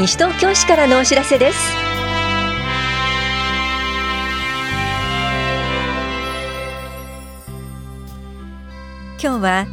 [0.00, 1.58] 西東京市からのお知らせです。
[9.22, 9.66] 今日は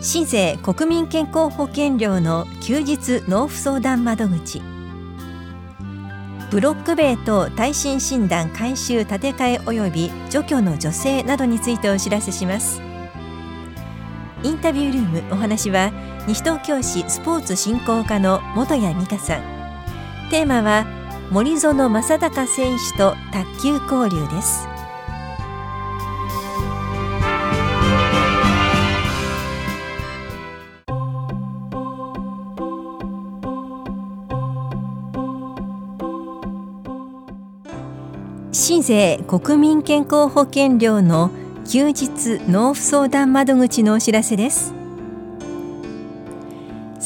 [0.00, 4.62] 市税国民健康保険料の休日納付相談窓口。
[6.50, 12.80] ブロック塀等耐震診断改修建て替え及び除去の助成などについてお知らせします。
[14.42, 15.92] インタビュールームお話は
[16.26, 19.55] 西東京市スポーツ振興課の本谷美香さん。
[20.28, 20.86] テーマは
[21.30, 24.68] 森園正孝選手と卓球交流です。
[38.52, 41.30] 市税国民健康保険料の
[41.68, 44.75] 休日納付相談窓口のお知らせです。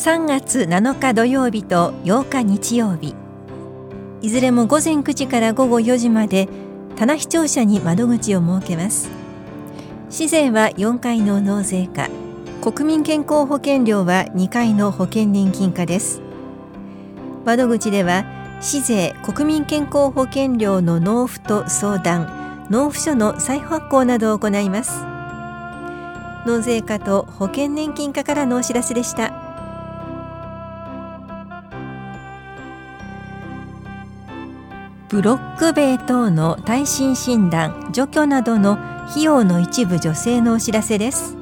[0.00, 3.15] 3月7日土曜日と8日日曜日。
[4.23, 6.48] いずれも午前9時から午後4時まで
[6.96, 9.10] 棚視聴者に窓口を設けます。
[10.09, 12.09] 市税は4回の納税課。
[12.62, 16.23] 国民健康保険料は2回の保険年金課です。
[17.45, 18.24] 窓口では
[18.62, 25.04] 市税国民健康保険料の納付と相談納付書の再発行などを行います。
[26.46, 29.40] 納税課と保険年金課からのお知らせでした。
[35.10, 38.74] ブロック塀等の耐震診断除去などの
[39.08, 41.36] 費用の一部助成のお知らせです。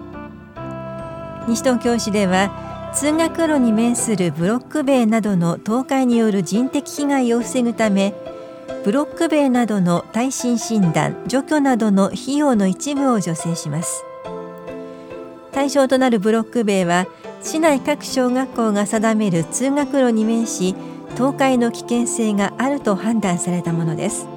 [1.46, 8.14] 西東京市では通学路に面するブロック塀などの倒壊による人的被害を防ぐため
[8.84, 14.02] ブロック塀などの耐震診断除去などの費用の一部を助成します。
[15.52, 17.06] 対象となるブロック塀は
[17.42, 20.74] 市内各小学校が定める通学路に面し
[21.18, 24.28] 倒壊の危険性があると判断されたものです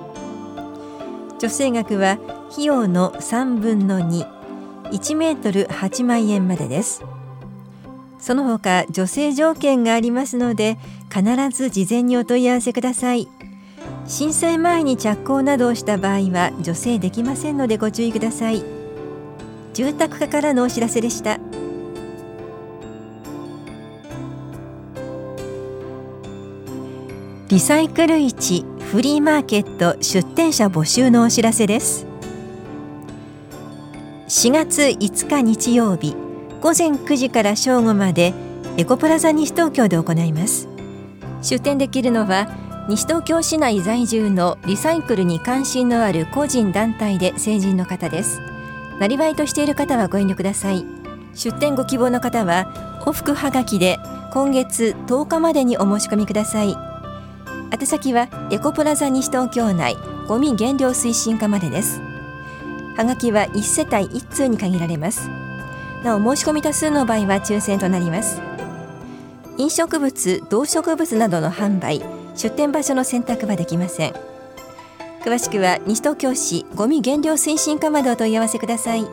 [1.42, 2.18] 助成額は
[2.52, 7.04] 費用の3分の21メートル8万円までです。
[8.20, 10.78] その他助成条件がありますので
[11.12, 13.28] 必ず事前にお問い合わせください。
[14.06, 18.64] 震災前に着工などをした場合は助成できませんのでご注意ください。
[19.74, 21.40] 住宅課からのお知らせでした。
[27.52, 32.06] リサイクル市フリーマーケット出店者募集のお知らせです。
[34.30, 36.16] 4月5日日曜日
[36.62, 38.34] 午前9時から正午まで
[38.78, 40.70] エコプラザ西東京で行います。
[41.42, 42.48] 出店できるのは
[42.88, 48.40] 西東京市内在住のリサイクルに関心のある個人団体で成人の方です。
[48.98, 50.86] なりわいとしている方はご遠慮ください。
[51.36, 54.00] 出店ご希望の方は往復はがきで
[54.32, 56.91] 今月10日までにお申し込みください。
[57.72, 59.96] 宛先はエコプラザ西東京内
[60.28, 62.02] ゴミ減量推進課までです。
[62.98, 65.30] はがきは1世帯1通に限られます。
[66.04, 68.42] なお申し込み多数の場合は抽選となります。
[69.58, 72.04] 飲食物動植物などの販売
[72.36, 74.14] 出店場所の選択はできません。
[75.24, 79.08] 詳しくは西東京市ごみ減量推進課までお問い合わせください。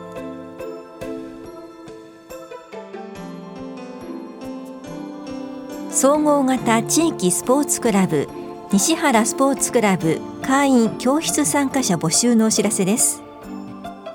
[5.91, 8.27] 総合型地域スポーツクラブ
[8.71, 13.23] 西原スポーツクラブ会員教室参加者募集のお知らせです。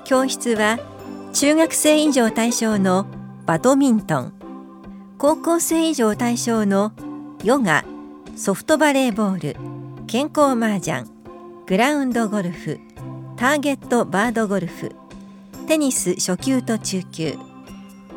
[0.05, 0.79] 教室は
[1.33, 3.05] 中学生以上対象の
[3.45, 4.33] バドミントン
[5.17, 6.93] 高校生以上対象の
[7.43, 7.83] ヨガ
[8.37, 9.57] ソフトバレーボール
[10.07, 11.03] 健康麻雀
[11.65, 12.79] グラウンドゴルフ
[13.35, 14.95] ターゲットバードゴルフ
[15.67, 17.37] テニス初級と中級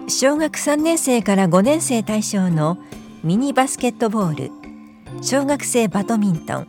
[0.06, 2.78] 小学3年生から5年生対象の
[3.24, 4.57] ミニバスケットボール
[5.22, 6.68] 小学生バドミントン。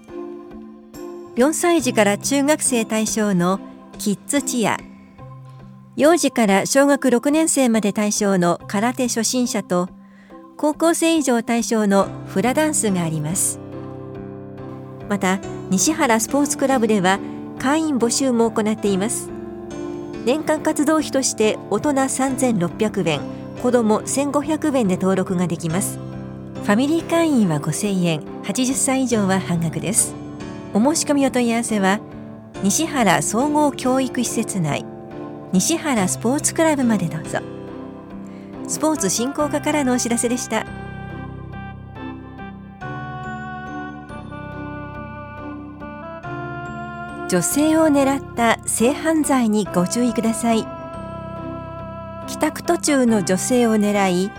[1.36, 3.60] 4歳児から中学生対象の
[3.98, 4.78] キッズチア。
[5.96, 9.90] 幼児から小学6年生まで対象の空手初心者と
[10.58, 13.59] 高校生以上対象のフラダンスがあります。
[15.09, 15.40] また
[15.70, 17.20] 西原スポーツクラブでは
[17.59, 19.30] 会員募集も行っています。
[20.26, 23.22] 年間活動費として大人3600円
[23.62, 26.09] 子ども1500円で登録ができます。
[26.64, 28.20] ファミリー会員は5000円。
[28.44, 30.14] 80歳以上は半額です。
[30.73, 32.00] お申し込みお問い合わせは
[32.61, 34.85] 西原総合教育施設内
[35.52, 37.40] 西原スポーツクラブまでどうぞ。
[38.67, 40.66] スポーツ振興課からのお知らせでした。
[47.29, 50.67] 女性を狙った性犯罪にご注意ください。
[52.28, 54.32] 帰宅途中の女性を狙い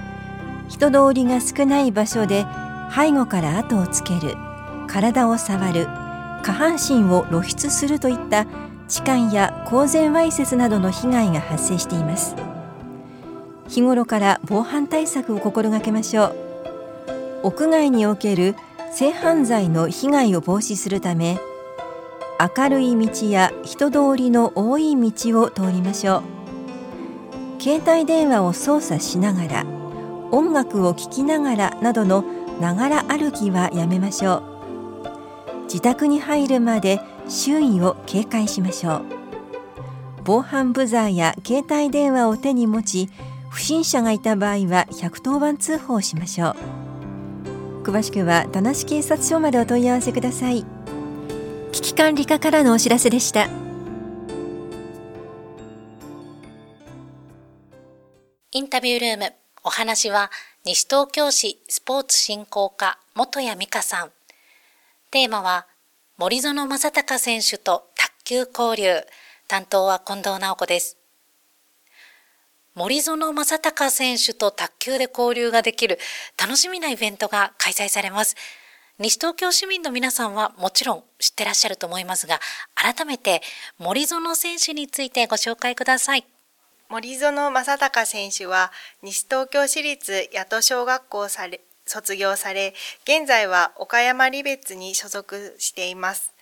[0.71, 2.47] 人通りが少ない場所で
[2.95, 4.37] 背後から後をつける
[4.87, 5.87] 体を触る
[6.43, 8.47] 下半身を露出するといった
[8.89, 12.35] 痴漢や公然わいせつなどの被害が発生しています。
[13.69, 16.37] 日頃から防犯対策を心がけましょう。
[17.43, 18.55] 屋外における
[18.93, 21.39] 性犯罪の被害を防止するため
[22.57, 26.23] 明るい道や人通りの多い道を通りましょ
[27.59, 27.63] う。
[27.63, 29.80] 携帯電話を操作しながら
[30.33, 32.25] 音楽を聴きながらなどの
[32.61, 35.65] ながら歩きはやめましょう。
[35.65, 39.03] 自宅に入るまで周囲を警戒しましょう。
[40.25, 43.09] 防犯ブザーや携帯電話を手に持ち
[43.49, 46.57] 不審者がいた場合は110番通報しましょう。
[47.83, 50.65] 詳しくは田無警察署までお問い合わせください。
[51.73, 53.49] 危機管理課からのお知らせでした。
[58.53, 59.50] インタビュールーム。
[59.63, 60.31] お話は
[60.65, 64.11] 西東京市スポーツ振興課元谷美香さん
[65.11, 65.67] テーマは
[66.21, 69.01] 森園正孝選手と卓球交流。
[69.49, 70.99] 担当は近藤直子です。
[72.75, 75.99] 森園正孝選手と卓球で交流ができる
[76.39, 78.37] 楽しみなイベントが開催されます。
[78.99, 82.39] 西東京市民の皆さんはもちろん知ってらっしゃると思いますが、
[82.75, 83.41] 改めて
[83.79, 86.27] 森園選手についてご紹介ください。
[86.91, 96.33] 森園正孝選手は西東京市立八戸小学校され卒業され、現在は岡山離別に所属しています。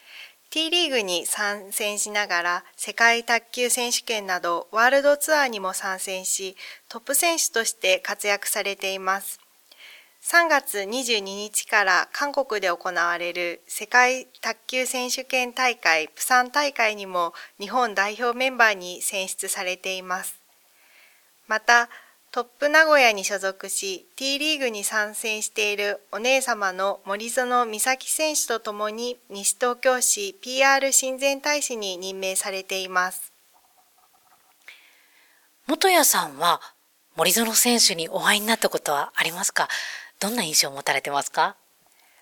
[0.49, 6.57] T リーグに参戦しながら世界卓球選手権などワールドツアーにも参戦し
[6.89, 9.41] トップ選手として活躍されています。
[10.23, 20.38] 3月22日から韓国で行われる世界卓球選手権大会プサン大会にも日本代表メンバーに選出されています。
[21.49, 21.89] また
[22.31, 33.33] トップ名古屋に所属し T リーグに参戦しているお姉様の森園美咲選手とともに西東京市 PR 親善大使に任命されています
[35.67, 36.61] 元谷さんは
[37.17, 39.69] 森園選手にお会いになったことはありますか？
[40.21, 41.57] どんな印象を持たれてますか？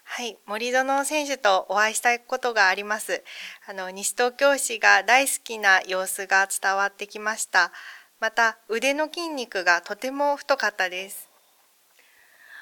[0.05, 3.23] はい、森園選手とお会いしたことがあります。
[3.69, 7.73] あの西東京市が大好きな様子が伝わってきました。
[8.21, 11.29] また腕の筋肉がとても太かったです。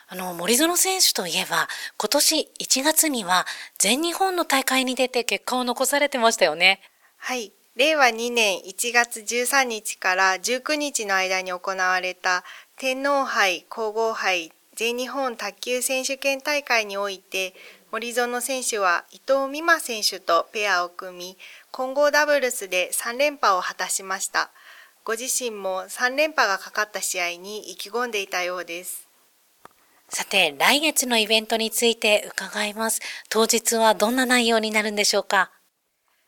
[0.09, 3.47] あの、森園選手といえば、今年1月には
[3.79, 6.81] 全日本の大会に出て結果を残されてましたよね。
[7.17, 7.53] はい。
[7.77, 12.45] 令和2年1月13日から19日の間に行われた
[12.77, 17.53] 天皇杯皇后杯全日本卓球選手権大会において
[17.91, 21.37] 森園選手は伊藤美誠選手とペアを組み
[21.73, 24.53] 混合ダブルスで3連覇を果たしました。
[25.07, 29.07] ご自身も3連覇がかかった試合に意気込んでいたようです。
[30.09, 33.03] さて、来月のイベントについて伺います。
[33.29, 35.51] 当日はどんな内容になるんでしょうか？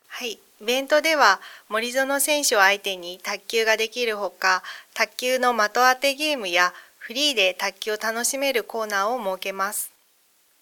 [0.05, 0.33] はい。
[0.33, 1.39] イベントでは
[1.69, 4.61] 森園選手を相手に卓球ができるほか、
[4.93, 9.91] 卓球の的当てゲームやフリーで卓球を楽しめるコーナーを設けます。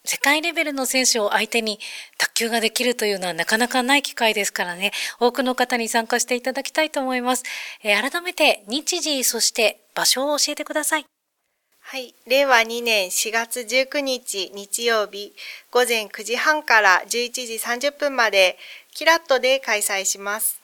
[0.05, 1.79] 世界レベルの選手を相手に
[2.17, 7.43] 卓球ができるというのはなかなかない機会ですからね、多くの方に参加していただきたいと思います。
[7.83, 11.05] えー、改めて日時、そして場所を教えてください。
[11.79, 12.15] はい。
[12.25, 15.35] 令和2年4月19日日曜日
[15.71, 17.53] 午前9時半から11時
[17.89, 18.57] 30分まで
[18.91, 20.59] キラットで開催します。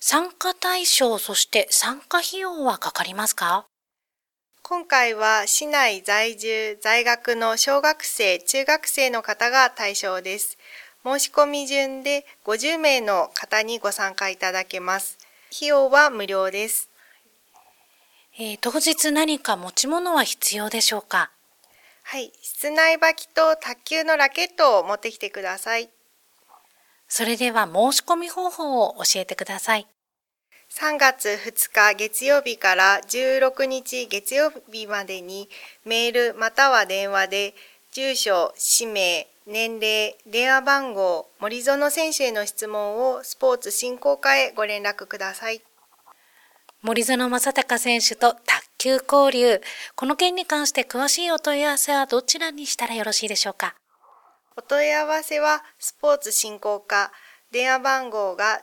[0.00, 3.66] 参加対象、そして参加費用はかかりますか？
[4.66, 10.56] 今回は市内在住、在学の小学生、中学生の方が対象です。
[11.04, 15.18] 申し込み順で50名の方にご参加いただけます。
[15.54, 16.88] 費用は無料です。
[18.38, 21.30] えー、当日何か持ち物は必要でしょうか？
[22.02, 25.90] はい、室内履きと卓球のラケットを持ってきてください。
[27.06, 29.86] それでは申し込み方法を教えてください。
[30.76, 35.48] 3月2日月曜日から16日月曜日までに
[35.84, 37.54] メールまたは電話で
[37.92, 45.62] 住所、氏名、年齢、電話番号、森園選手への質問をスポーツ振興課へご連絡ください。
[46.82, 48.40] 森園正孝選手と卓
[48.76, 49.60] 球交流。
[49.94, 53.76] この件に関して詳しいお問い合わせはどちらにしたらよろしいでしょうか？
[54.56, 57.12] お問い合わせはスポーツ振興課
[57.54, 58.60] 電話番号が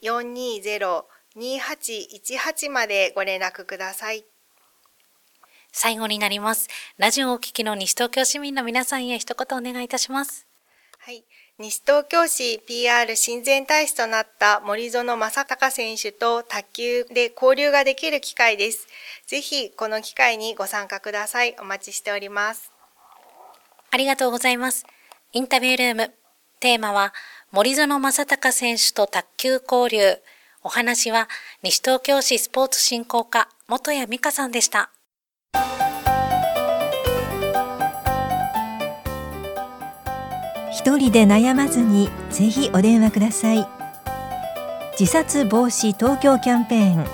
[0.00, 4.24] 042-420-2818までご連絡ください。
[5.70, 6.70] 最後になります。
[6.96, 10.46] ラジオをお聞きの西東京市民の皆さんへ一言お願いいたします。
[10.98, 11.24] はい。
[11.58, 18.88] 西東京市 PR 親善大使となった森園正隆選手と卓球で交流ができる機会です。
[19.26, 21.54] ぜひこの機会にご参加ください。
[21.60, 22.72] お待ちしております。
[23.90, 24.86] ありがとうございます。
[25.34, 26.14] インタビュールーム。
[26.60, 27.14] テーマは
[27.50, 30.18] 森園正隆選手と卓球交流。
[30.62, 31.28] お話は
[31.62, 34.90] 西東京市スポーツ振興課元谷美香さんでした。
[40.70, 43.66] 一人で悩まずにぜひお電話ください
[44.98, 47.04] 自殺防止東京キャンペーン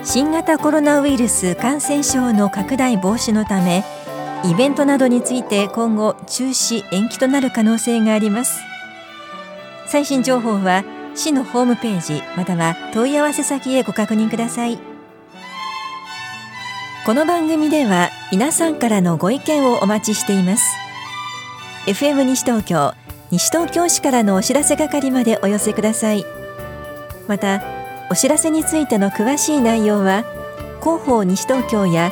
[0.04, 3.84] 新型コロナウイルス感染症の拡大防止のため
[4.46, 8.60] イベントなどについて今後中止延期となる可能性があります。
[9.88, 10.84] 最新情報は
[11.16, 14.78] 市のホームページまたは問い合わせ先へご確認ください。
[17.06, 20.66] この番組では皆さんからのご意見をお待ちしています。
[21.86, 22.94] FM 西東京
[23.32, 26.26] 西東京市からのお知らせ係までお寄せください。
[27.28, 27.62] また
[28.12, 30.24] お知らせについての詳しい内容は
[30.82, 32.12] 広報西東京や